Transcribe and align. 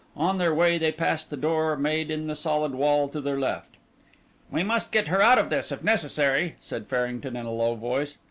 On 0.15 0.39
their 0.39 0.51
way 0.51 0.79
they 0.79 0.91
passed 0.91 1.31
a 1.31 1.37
door 1.37 1.77
made 1.77 2.09
in 2.09 2.25
the 2.25 2.35
solid 2.35 2.73
wall 2.73 3.07
to 3.09 3.21
their 3.21 3.39
left. 3.39 3.75
"We 4.49 4.63
must 4.63 4.91
get 4.91 5.09
her 5.09 5.21
out 5.21 5.37
of 5.37 5.51
this, 5.51 5.71
if 5.71 5.83
necessary," 5.83 6.55
said 6.59 6.87
Farrington 6.87 7.35
in 7.35 7.45
a 7.45 7.51
low 7.51 7.75
voice. 7.75 8.17